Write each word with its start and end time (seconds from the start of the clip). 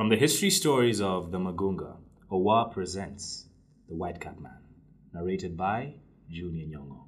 From 0.00 0.08
the 0.08 0.16
history 0.16 0.48
stories 0.48 0.98
of 0.98 1.30
the 1.30 1.38
Magunga, 1.38 1.96
Owaahh 2.32 2.72
presents 2.72 3.44
The 3.86 3.94
WhiteCap 3.94 4.40
Man, 4.40 4.62
narrated 5.12 5.58
by 5.58 5.96
Junior 6.26 6.64
Nyong'o. 6.64 7.04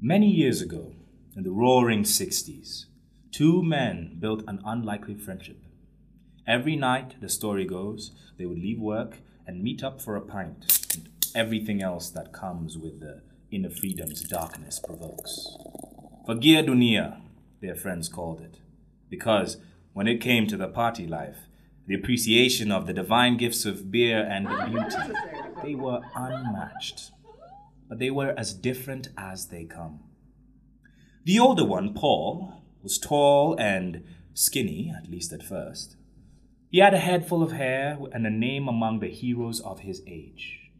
Many 0.00 0.28
years 0.28 0.60
ago, 0.60 0.92
in 1.36 1.44
the 1.44 1.52
roaring 1.52 2.02
60s, 2.02 2.86
two 3.30 3.62
men 3.62 4.16
built 4.18 4.42
an 4.48 4.60
unlikely 4.64 5.14
friendship. 5.14 5.62
Every 6.48 6.74
night, 6.74 7.20
the 7.20 7.28
story 7.28 7.64
goes, 7.64 8.10
they 8.38 8.44
would 8.44 8.58
leave 8.58 8.80
work 8.80 9.18
and 9.46 9.62
meet 9.62 9.84
up 9.84 10.00
for 10.00 10.16
a 10.16 10.20
pint 10.20 10.64
and 10.94 11.08
everything 11.32 11.80
else 11.80 12.10
that 12.10 12.32
comes 12.32 12.76
with 12.76 12.98
the 12.98 13.22
inner 13.52 13.70
freedoms 13.70 14.22
darkness 14.22 14.80
provokes. 14.80 15.56
Fagia 16.26 16.64
Dunia, 16.66 17.20
their 17.60 17.76
friends 17.76 18.08
called 18.08 18.40
it, 18.40 18.58
because 19.08 19.58
when 19.92 20.08
it 20.08 20.20
came 20.20 20.48
to 20.48 20.56
the 20.56 20.66
party 20.66 21.06
life, 21.06 21.36
the 21.86 21.94
appreciation 21.94 22.70
of 22.70 22.86
the 22.86 22.92
divine 22.92 23.36
gifts 23.36 23.64
of 23.64 23.90
beer 23.90 24.24
and 24.24 24.46
the 24.46 24.66
beauty, 24.70 25.14
they 25.62 25.74
were 25.74 26.00
unmatched. 26.14 27.10
But 27.88 27.98
they 27.98 28.10
were 28.10 28.34
as 28.36 28.54
different 28.54 29.08
as 29.18 29.48
they 29.48 29.64
come. 29.64 30.00
The 31.24 31.38
older 31.38 31.64
one, 31.64 31.94
Paul, 31.94 32.62
was 32.82 32.98
tall 32.98 33.56
and 33.58 34.04
skinny, 34.34 34.92
at 34.96 35.10
least 35.10 35.32
at 35.32 35.42
first. 35.42 35.96
He 36.70 36.78
had 36.78 36.94
a 36.94 36.98
head 36.98 37.28
full 37.28 37.42
of 37.42 37.52
hair 37.52 37.98
and 38.12 38.26
a 38.26 38.30
name 38.30 38.66
among 38.66 39.00
the 39.00 39.10
heroes 39.10 39.60
of 39.60 39.80
his 39.80 40.02
age. 40.06 40.70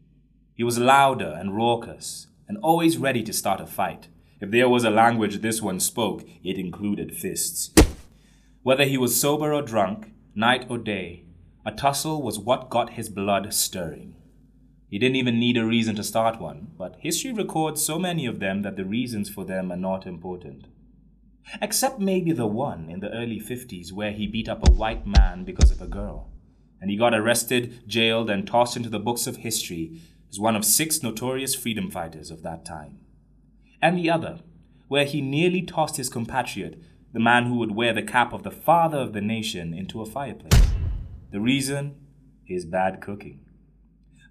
He 0.55 0.63
was 0.63 0.79
louder 0.79 1.35
and 1.37 1.55
raucous, 1.55 2.27
and 2.47 2.57
always 2.57 2.97
ready 2.97 3.23
to 3.23 3.33
start 3.33 3.61
a 3.61 3.67
fight. 3.67 4.07
If 4.41 4.51
there 4.51 4.67
was 4.67 4.83
a 4.83 4.89
language 4.89 5.41
this 5.41 5.61
one 5.61 5.79
spoke, 5.79 6.23
it 6.43 6.57
included 6.57 7.15
fists. 7.15 7.71
Whether 8.63 8.85
he 8.85 8.97
was 8.97 9.19
sober 9.19 9.53
or 9.53 9.61
drunk, 9.61 10.12
night 10.35 10.65
or 10.69 10.77
day, 10.77 11.25
a 11.65 11.71
tussle 11.71 12.21
was 12.21 12.39
what 12.39 12.69
got 12.69 12.91
his 12.91 13.09
blood 13.09 13.53
stirring. 13.53 14.15
He 14.89 14.99
didn't 14.99 15.15
even 15.15 15.39
need 15.39 15.57
a 15.57 15.65
reason 15.65 15.95
to 15.95 16.03
start 16.03 16.39
one, 16.39 16.67
but 16.77 16.97
history 16.99 17.33
records 17.33 17.83
so 17.83 17.97
many 17.97 18.25
of 18.25 18.39
them 18.39 18.61
that 18.61 18.75
the 18.75 18.85
reasons 18.85 19.29
for 19.29 19.43
them 19.45 19.71
are 19.71 19.77
not 19.77 20.05
important. 20.05 20.67
Except 21.61 21.99
maybe 21.99 22.31
the 22.31 22.47
one 22.47 22.89
in 22.89 22.99
the 22.99 23.11
early 23.11 23.39
50s 23.39 23.91
where 23.91 24.11
he 24.11 24.27
beat 24.27 24.49
up 24.49 24.67
a 24.67 24.71
white 24.71 25.05
man 25.05 25.43
because 25.43 25.71
of 25.71 25.81
a 25.81 25.87
girl, 25.87 26.29
and 26.81 26.91
he 26.91 26.97
got 26.97 27.13
arrested, 27.13 27.87
jailed, 27.87 28.29
and 28.29 28.45
tossed 28.45 28.77
into 28.77 28.89
the 28.89 28.99
books 28.99 29.25
of 29.25 29.37
history 29.37 29.99
as 30.29 30.39
one 30.39 30.55
of 30.55 30.65
six 30.65 31.01
notorious 31.01 31.55
freedom 31.55 31.89
fighters 31.89 32.29
of 32.29 32.43
that 32.43 32.65
time. 32.65 32.99
And 33.81 33.97
the 33.97 34.09
other, 34.09 34.39
where 34.87 35.05
he 35.05 35.21
nearly 35.21 35.61
tossed 35.61 35.97
his 35.97 36.09
compatriot, 36.09 36.79
the 37.13 37.19
man 37.19 37.45
who 37.45 37.55
would 37.55 37.75
wear 37.75 37.93
the 37.93 38.01
cap 38.01 38.33
of 38.33 38.43
the 38.43 38.51
father 38.51 38.97
of 38.97 39.13
the 39.13 39.21
nation, 39.21 39.73
into 39.73 40.01
a 40.01 40.05
fireplace. 40.05 40.67
The 41.31 41.39
reason? 41.39 41.95
His 42.43 42.65
bad 42.65 43.01
cooking. 43.01 43.39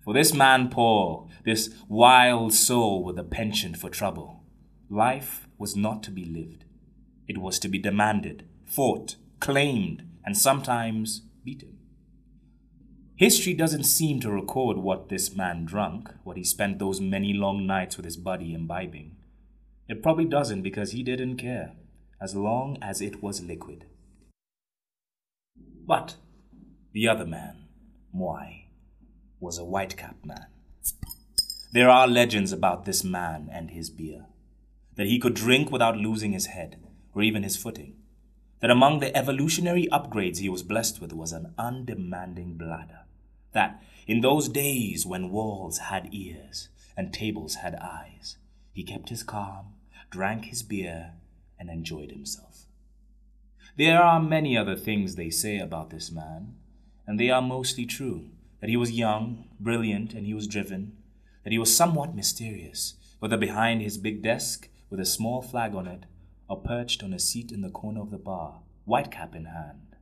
For 0.04 0.12
this 0.12 0.34
man, 0.34 0.68
Paul, 0.68 1.30
this 1.44 1.70
wild 1.88 2.52
soul 2.52 3.04
with 3.04 3.18
a 3.18 3.24
penchant 3.24 3.76
for 3.76 3.88
trouble, 3.88 4.42
life 4.90 5.46
was 5.58 5.76
not 5.76 6.02
to 6.02 6.10
be 6.10 6.24
lived. 6.24 6.64
It 7.28 7.38
was 7.38 7.60
to 7.60 7.68
be 7.68 7.78
demanded, 7.78 8.48
fought, 8.66 9.14
claimed, 9.38 10.02
and 10.24 10.36
sometimes 10.36 11.22
beaten. 11.44 11.78
History 13.14 13.54
doesn't 13.54 13.84
seem 13.84 14.18
to 14.20 14.30
record 14.32 14.78
what 14.78 15.08
this 15.08 15.36
man 15.36 15.64
drank, 15.64 16.10
what 16.24 16.36
he 16.36 16.42
spent 16.42 16.80
those 16.80 17.00
many 17.00 17.32
long 17.32 17.64
nights 17.64 17.96
with 17.96 18.04
his 18.04 18.16
buddy 18.16 18.52
imbibing. 18.52 19.14
It 19.88 20.02
probably 20.02 20.24
doesn't 20.24 20.62
because 20.62 20.90
he 20.90 21.04
didn't 21.04 21.36
care, 21.36 21.74
as 22.22 22.36
long 22.36 22.78
as 22.80 23.00
it 23.00 23.20
was 23.20 23.42
liquid. 23.42 23.84
But 25.84 26.14
the 26.92 27.08
other 27.08 27.26
man, 27.26 27.64
Mwai, 28.14 28.66
was 29.40 29.58
a 29.58 29.62
whitecap 29.62 30.24
man. 30.24 30.46
There 31.72 31.90
are 31.90 32.06
legends 32.06 32.52
about 32.52 32.84
this 32.84 33.02
man 33.02 33.50
and 33.52 33.70
his 33.70 33.90
beer, 33.90 34.26
that 34.94 35.08
he 35.08 35.18
could 35.18 35.34
drink 35.34 35.72
without 35.72 35.96
losing 35.96 36.32
his 36.32 36.46
head 36.46 36.78
or 37.12 37.22
even 37.22 37.42
his 37.42 37.56
footing, 37.56 37.96
that 38.60 38.70
among 38.70 39.00
the 39.00 39.16
evolutionary 39.16 39.88
upgrades 39.90 40.38
he 40.38 40.48
was 40.48 40.62
blessed 40.62 41.00
with 41.00 41.12
was 41.12 41.32
an 41.32 41.52
undemanding 41.58 42.56
bladder, 42.56 43.00
that 43.52 43.82
in 44.06 44.20
those 44.20 44.48
days 44.48 45.04
when 45.04 45.32
walls 45.32 45.78
had 45.78 46.14
ears 46.14 46.68
and 46.96 47.12
tables 47.12 47.56
had 47.56 47.74
eyes, 47.74 48.36
he 48.72 48.84
kept 48.84 49.08
his 49.08 49.24
calm, 49.24 49.74
drank 50.10 50.44
his 50.44 50.62
beer, 50.62 51.14
and 51.62 51.70
enjoyed 51.70 52.10
himself. 52.10 52.66
There 53.78 54.02
are 54.02 54.20
many 54.20 54.56
other 54.56 54.74
things 54.74 55.14
they 55.14 55.30
say 55.30 55.58
about 55.58 55.90
this 55.90 56.10
man, 56.10 56.56
and 57.06 57.20
they 57.20 57.30
are 57.30 57.40
mostly 57.40 57.86
true 57.86 58.30
that 58.60 58.68
he 58.68 58.76
was 58.76 58.90
young, 58.90 59.44
brilliant, 59.60 60.12
and 60.12 60.26
he 60.26 60.34
was 60.34 60.48
driven, 60.48 60.96
that 61.44 61.52
he 61.52 61.58
was 61.58 61.74
somewhat 61.74 62.16
mysterious, 62.16 62.94
whether 63.20 63.36
behind 63.36 63.80
his 63.80 63.96
big 63.96 64.22
desk 64.22 64.68
with 64.90 64.98
a 64.98 65.06
small 65.06 65.40
flag 65.40 65.72
on 65.74 65.86
it, 65.86 66.04
or 66.48 66.60
perched 66.60 67.04
on 67.04 67.12
a 67.12 67.18
seat 67.20 67.52
in 67.52 67.60
the 67.60 67.70
corner 67.70 68.00
of 68.00 68.10
the 68.10 68.18
bar, 68.18 68.62
whitecap 68.86 69.36
in 69.36 69.44
hand. 69.44 69.94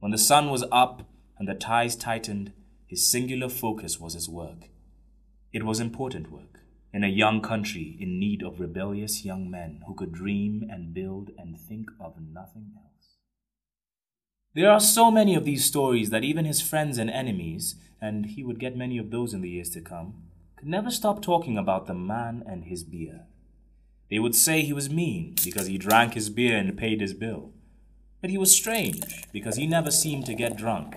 When 0.00 0.10
the 0.10 0.18
sun 0.18 0.50
was 0.50 0.64
up 0.72 1.08
and 1.38 1.46
the 1.46 1.54
ties 1.54 1.94
tightened, 1.94 2.52
his 2.88 3.08
singular 3.08 3.48
focus 3.48 4.00
was 4.00 4.14
his 4.14 4.28
work. 4.28 4.68
It 5.52 5.62
was 5.62 5.78
important 5.78 6.32
work, 6.32 6.49
in 6.92 7.04
a 7.04 7.08
young 7.08 7.40
country 7.40 7.96
in 8.00 8.18
need 8.18 8.42
of 8.42 8.60
rebellious 8.60 9.24
young 9.24 9.50
men 9.50 9.82
who 9.86 9.94
could 9.94 10.12
dream 10.12 10.66
and 10.70 10.92
build 10.92 11.30
and 11.38 11.58
think 11.58 11.90
of 12.00 12.14
nothing 12.20 12.72
else. 12.76 13.16
There 14.54 14.70
are 14.70 14.80
so 14.80 15.10
many 15.10 15.36
of 15.36 15.44
these 15.44 15.64
stories 15.64 16.10
that 16.10 16.24
even 16.24 16.44
his 16.44 16.60
friends 16.60 16.98
and 16.98 17.08
enemies, 17.08 17.76
and 18.00 18.26
he 18.26 18.42
would 18.42 18.58
get 18.58 18.76
many 18.76 18.98
of 18.98 19.10
those 19.10 19.32
in 19.32 19.42
the 19.42 19.50
years 19.50 19.70
to 19.70 19.80
come, 19.80 20.24
could 20.56 20.66
never 20.66 20.90
stop 20.90 21.22
talking 21.22 21.56
about 21.56 21.86
the 21.86 21.94
man 21.94 22.42
and 22.46 22.64
his 22.64 22.82
beer. 22.82 23.26
They 24.10 24.18
would 24.18 24.34
say 24.34 24.62
he 24.62 24.72
was 24.72 24.90
mean 24.90 25.36
because 25.44 25.68
he 25.68 25.78
drank 25.78 26.14
his 26.14 26.30
beer 26.30 26.56
and 26.56 26.76
paid 26.76 27.00
his 27.00 27.14
bill. 27.14 27.52
But 28.20 28.30
he 28.30 28.38
was 28.38 28.54
strange 28.54 29.24
because 29.32 29.56
he 29.56 29.68
never 29.68 29.92
seemed 29.92 30.26
to 30.26 30.34
get 30.34 30.56
drunk. 30.56 30.96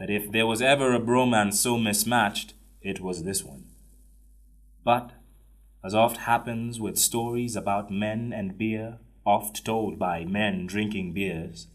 That 0.00 0.10
if 0.10 0.32
there 0.32 0.46
was 0.46 0.60
ever 0.60 0.92
a 0.92 1.00
bromance 1.00 1.54
so 1.54 1.78
mismatched, 1.78 2.54
it 2.82 3.00
was 3.00 3.22
this 3.22 3.44
one. 3.44 3.63
But, 4.84 5.12
as 5.82 5.94
oft 5.94 6.18
happens 6.18 6.78
with 6.78 6.98
stories 6.98 7.56
about 7.56 7.90
men 7.90 8.32
and 8.32 8.58
beer, 8.58 8.98
oft 9.24 9.64
told 9.64 9.98
by 9.98 10.24
men 10.24 10.66
drinking 10.66 11.14
beers, 11.14 11.68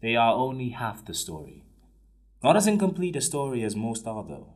they 0.00 0.16
are 0.16 0.34
only 0.34 0.70
half 0.70 1.04
the 1.04 1.14
story. 1.14 1.64
Not 2.42 2.56
as 2.56 2.66
incomplete 2.66 3.16
a 3.16 3.20
story 3.20 3.62
as 3.62 3.76
most 3.76 4.06
are, 4.06 4.24
though. 4.24 4.54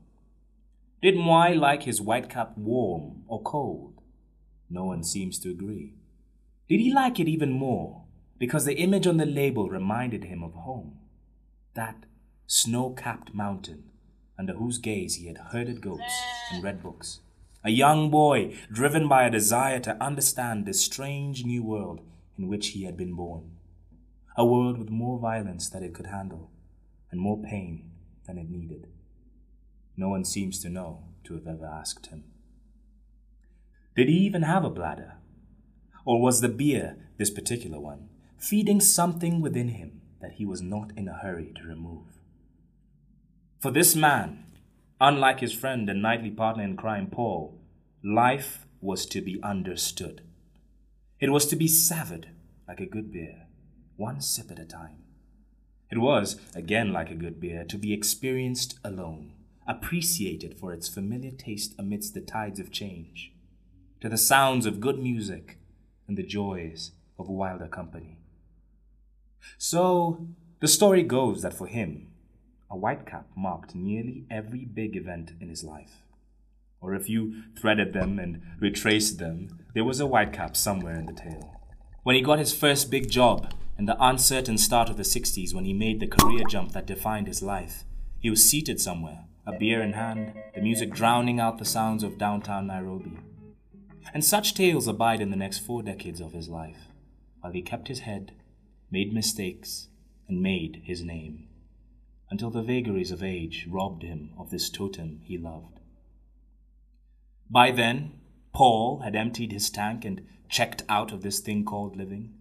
Did 1.02 1.14
Mwai 1.14 1.58
like 1.58 1.84
his 1.84 2.00
whitecap 2.00 2.56
warm 2.56 3.22
or 3.26 3.42
cold? 3.42 4.00
No 4.68 4.84
one 4.84 5.02
seems 5.02 5.38
to 5.40 5.50
agree. 5.50 5.94
Did 6.68 6.80
he 6.80 6.92
like 6.92 7.18
it 7.18 7.28
even 7.28 7.50
more 7.50 8.04
because 8.38 8.64
the 8.64 8.76
image 8.76 9.06
on 9.06 9.16
the 9.16 9.26
label 9.26 9.68
reminded 9.68 10.24
him 10.24 10.42
of 10.42 10.52
home? 10.52 10.98
That 11.74 12.04
snow 12.46 12.90
capped 12.90 13.34
mountain 13.34 13.84
under 14.38 14.54
whose 14.54 14.78
gaze 14.78 15.16
he 15.16 15.26
had 15.26 15.38
herded 15.52 15.80
goats 15.80 16.22
and 16.52 16.62
read 16.62 16.82
books. 16.82 17.20
A 17.62 17.70
young 17.70 18.10
boy 18.10 18.56
driven 18.72 19.08
by 19.08 19.24
a 19.24 19.30
desire 19.30 19.80
to 19.80 20.02
understand 20.02 20.64
this 20.64 20.80
strange 20.80 21.44
new 21.44 21.62
world 21.62 22.00
in 22.38 22.48
which 22.48 22.68
he 22.68 22.84
had 22.84 22.96
been 22.96 23.14
born 23.14 23.50
a 24.36 24.44
world 24.44 24.78
with 24.78 24.88
more 24.88 25.18
violence 25.18 25.68
than 25.68 25.82
it 25.82 25.92
could 25.92 26.06
handle, 26.06 26.50
and 27.10 27.20
more 27.20 27.42
pain 27.42 27.90
than 28.26 28.38
it 28.38 28.48
needed. 28.48 28.86
No 29.96 30.08
one 30.08 30.24
seems 30.24 30.58
to 30.60 30.70
know 30.70 31.02
to 31.24 31.34
have 31.34 31.46
ever 31.46 31.66
asked 31.66 32.06
him. 32.06 32.24
Did 33.94 34.08
he 34.08 34.14
even 34.14 34.42
have 34.42 34.64
a 34.64 34.70
bladder? 34.70 35.14
Or 36.06 36.22
was 36.22 36.40
the 36.40 36.48
beer, 36.48 36.96
this 37.18 37.30
particular 37.30 37.78
one, 37.78 38.08
feeding 38.38 38.80
something 38.80 39.42
within 39.42 39.68
him 39.68 40.00
that 40.22 40.32
he 40.32 40.46
was 40.46 40.62
not 40.62 40.92
in 40.96 41.06
a 41.06 41.18
hurry 41.18 41.52
to 41.56 41.68
remove? 41.68 42.06
For 43.58 43.70
this 43.70 43.94
man, 43.94 44.46
unlike 45.00 45.40
his 45.40 45.52
friend 45.52 45.88
and 45.88 46.02
nightly 46.02 46.30
partner 46.30 46.64
in 46.64 46.76
crime, 46.76 47.08
Paul, 47.08 47.58
life 48.04 48.66
was 48.80 49.06
to 49.06 49.20
be 49.20 49.40
understood. 49.42 50.22
It 51.18 51.30
was 51.30 51.46
to 51.46 51.56
be 51.56 51.68
savored 51.68 52.28
like 52.66 52.80
a 52.80 52.86
good 52.86 53.12
beer 53.12 53.46
one 54.00 54.20
sip 54.22 54.50
at 54.50 54.58
a 54.58 54.64
time. 54.64 54.96
It 55.90 55.98
was, 55.98 56.40
again 56.54 56.90
like 56.90 57.10
a 57.10 57.14
good 57.14 57.38
beer, 57.38 57.64
to 57.64 57.76
be 57.76 57.92
experienced 57.92 58.78
alone, 58.82 59.34
appreciated 59.68 60.58
for 60.58 60.72
its 60.72 60.88
familiar 60.88 61.32
taste 61.32 61.74
amidst 61.78 62.14
the 62.14 62.22
tides 62.22 62.58
of 62.58 62.72
change, 62.72 63.34
to 64.00 64.08
the 64.08 64.16
sounds 64.16 64.64
of 64.64 64.80
good 64.80 64.98
music 64.98 65.58
and 66.08 66.16
the 66.16 66.22
joys 66.22 66.92
of 67.18 67.28
wilder 67.28 67.68
company. 67.68 68.16
So, 69.58 70.26
the 70.60 70.68
story 70.68 71.02
goes 71.02 71.42
that 71.42 71.52
for 71.52 71.66
him, 71.66 72.08
a 72.70 72.76
whitecap 72.76 73.24
marked 73.36 73.74
nearly 73.74 74.24
every 74.30 74.64
big 74.64 74.96
event 74.96 75.32
in 75.40 75.48
his 75.48 75.64
life. 75.64 76.02
Or 76.80 76.94
if 76.94 77.08
you 77.08 77.42
threaded 77.58 77.92
them 77.92 78.18
and 78.18 78.40
retraced 78.58 79.18
them, 79.18 79.58
there 79.74 79.84
was 79.84 80.00
a 80.00 80.04
whitecap 80.04 80.56
somewhere 80.56 80.94
in 80.94 81.06
the 81.06 81.12
tale. 81.12 81.60
When 82.02 82.16
he 82.16 82.22
got 82.22 82.38
his 82.38 82.54
first 82.54 82.90
big 82.90 83.10
job 83.10 83.52
in 83.80 83.86
the 83.86 83.96
uncertain 83.98 84.58
start 84.58 84.90
of 84.90 84.98
the 84.98 85.02
60s 85.02 85.54
when 85.54 85.64
he 85.64 85.72
made 85.72 86.00
the 86.00 86.06
career 86.06 86.44
jump 86.50 86.72
that 86.72 86.86
defined 86.86 87.26
his 87.26 87.42
life. 87.42 87.84
He 88.18 88.28
was 88.28 88.44
seated 88.44 88.78
somewhere, 88.78 89.24
a 89.46 89.56
beer 89.58 89.80
in 89.80 89.94
hand, 89.94 90.34
the 90.54 90.60
music 90.60 90.92
drowning 90.92 91.40
out 91.40 91.56
the 91.56 91.64
sounds 91.64 92.02
of 92.02 92.18
downtown 92.18 92.66
Nairobi. 92.66 93.16
And 94.12 94.22
such 94.22 94.52
tales 94.52 94.86
abide 94.86 95.22
in 95.22 95.30
the 95.30 95.36
next 95.36 95.60
four 95.60 95.82
decades 95.82 96.20
of 96.20 96.34
his 96.34 96.46
life, 96.46 96.88
while 97.40 97.54
he 97.54 97.62
kept 97.62 97.88
his 97.88 98.00
head, 98.00 98.32
made 98.90 99.14
mistakes, 99.14 99.88
and 100.28 100.42
made 100.42 100.82
his 100.84 101.02
name, 101.02 101.48
until 102.30 102.50
the 102.50 102.62
vagaries 102.62 103.10
of 103.10 103.22
age 103.22 103.66
robbed 103.68 104.02
him 104.02 104.30
of 104.38 104.50
this 104.50 104.70
totem 104.70 105.20
he 105.24 105.36
loved. 105.36 105.80
By 107.50 107.72
then, 107.72 108.12
Paul 108.52 109.00
had 109.00 109.16
emptied 109.16 109.52
his 109.52 109.70
tank 109.70 110.04
and 110.04 110.26
checked 110.48 110.82
out 110.88 111.12
of 111.12 111.22
this 111.22 111.40
thing 111.40 111.64
called 111.64 111.96
living. 111.96 112.34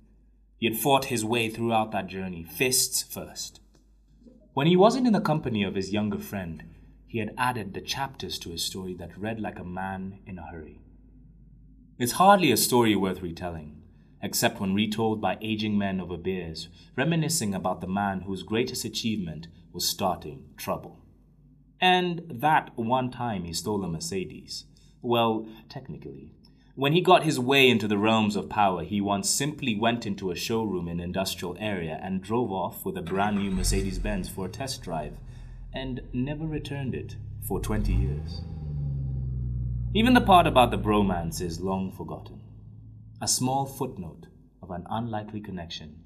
He 0.57 0.67
had 0.67 0.77
fought 0.77 1.05
his 1.05 1.25
way 1.25 1.49
throughout 1.49 1.91
that 1.91 2.07
journey, 2.07 2.43
fists 2.43 3.01
first. 3.01 3.61
When 4.53 4.67
he 4.67 4.75
wasn't 4.75 5.07
in 5.07 5.13
the 5.13 5.21
company 5.21 5.63
of 5.63 5.75
his 5.75 5.93
younger 5.93 6.19
friend, 6.19 6.63
he 7.07 7.19
had 7.19 7.33
added 7.37 7.73
the 7.73 7.81
chapters 7.81 8.37
to 8.39 8.51
his 8.51 8.63
story 8.63 8.93
that 8.95 9.17
read 9.17 9.39
like 9.39 9.57
a 9.57 9.63
man 9.63 10.19
in 10.27 10.37
a 10.37 10.45
hurry. 10.45 10.79
It's 11.97 12.13
hardly 12.13 12.51
a 12.51 12.57
story 12.57 12.95
worth 12.95 13.21
retelling, 13.21 13.78
except 14.21 14.59
when 14.59 14.73
retold 14.73 15.21
by 15.21 15.37
aging 15.41 15.77
men 15.77 16.01
over 16.01 16.17
beers, 16.17 16.67
reminiscing 16.95 17.53
about 17.53 17.81
the 17.81 17.87
man 17.87 18.21
whose 18.21 18.43
greatest 18.43 18.83
achievement 18.85 19.47
was 19.71 19.87
starting 19.87 20.43
trouble. 20.57 20.99
And 21.79 22.23
that 22.29 22.71
one 22.75 23.11
time 23.11 23.45
he 23.45 23.53
stole 23.53 23.83
a 23.83 23.87
Mercedes. 23.87 24.65
Well, 25.01 25.47
technically. 25.69 26.31
When 26.75 26.93
he 26.93 27.01
got 27.01 27.23
his 27.23 27.39
way 27.39 27.69
into 27.69 27.87
the 27.87 27.97
realms 27.97 28.35
of 28.35 28.49
power, 28.49 28.83
he 28.83 29.01
once 29.01 29.29
simply 29.29 29.75
went 29.75 30.05
into 30.05 30.31
a 30.31 30.35
showroom 30.35 30.87
in 30.87 30.99
an 30.99 31.05
industrial 31.05 31.57
area 31.59 31.99
and 32.01 32.21
drove 32.21 32.51
off 32.51 32.85
with 32.85 32.97
a 32.97 33.01
brand 33.01 33.37
new 33.37 33.51
Mercedes 33.51 33.99
Benz 33.99 34.29
for 34.29 34.45
a 34.45 34.49
test 34.49 34.81
drive, 34.81 35.17
and 35.73 36.01
never 36.13 36.45
returned 36.45 36.95
it 36.95 37.15
for 37.45 37.59
20 37.59 37.93
years. 37.93 38.41
Even 39.93 40.13
the 40.13 40.21
part 40.21 40.47
about 40.47 40.71
the 40.71 40.77
bromance 40.77 41.41
is 41.41 41.59
long 41.59 41.91
forgotten. 41.91 42.38
A 43.21 43.27
small 43.27 43.65
footnote 43.65 44.27
of 44.63 44.71
an 44.71 44.85
unlikely 44.89 45.41
connection 45.41 46.03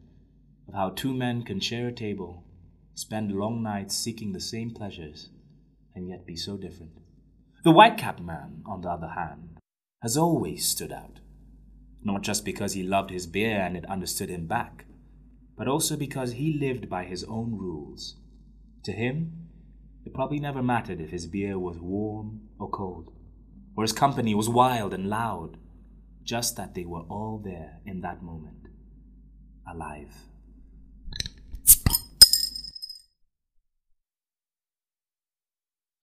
of 0.67 0.73
how 0.73 0.89
two 0.89 1.13
men 1.13 1.43
can 1.43 1.59
share 1.59 1.87
a 1.87 1.93
table, 1.93 2.43
spend 2.95 3.31
long 3.31 3.61
nights 3.61 3.95
seeking 3.95 4.33
the 4.33 4.39
same 4.39 4.71
pleasures, 4.71 5.29
and 5.93 6.09
yet 6.09 6.25
be 6.25 6.35
so 6.35 6.57
different. 6.57 6.93
The 7.63 7.69
white 7.69 7.99
capped 7.99 8.19
man, 8.19 8.63
on 8.65 8.81
the 8.81 8.89
other 8.89 9.09
hand, 9.09 9.59
has 10.01 10.17
always 10.17 10.67
stood 10.67 10.91
out, 10.91 11.19
not 12.03 12.23
just 12.23 12.43
because 12.43 12.73
he 12.73 12.81
loved 12.81 13.11
his 13.11 13.27
beer 13.27 13.61
and 13.61 13.77
it 13.77 13.85
understood 13.85 14.29
him 14.29 14.47
back, 14.47 14.85
but 15.55 15.67
also 15.67 15.95
because 15.95 16.33
he 16.33 16.57
lived 16.59 16.89
by 16.89 17.03
his 17.03 17.23
own 17.25 17.55
rules. 17.55 18.15
To 18.85 18.91
him, 18.91 19.49
it 20.03 20.15
probably 20.15 20.39
never 20.39 20.63
mattered 20.63 20.99
if 20.99 21.11
his 21.11 21.27
beer 21.27 21.59
was 21.59 21.77
warm 21.77 22.49
or 22.57 22.71
cold, 22.71 23.13
or 23.77 23.83
his 23.83 23.93
company 23.93 24.33
was 24.33 24.49
wild 24.49 24.95
and 24.95 25.07
loud, 25.07 25.59
just 26.23 26.55
that 26.57 26.73
they 26.73 26.85
were 26.85 27.03
all 27.09 27.41
there 27.43 27.79
in 27.85 28.01
that 28.01 28.21
moment, 28.21 28.67
alive. 29.67 30.13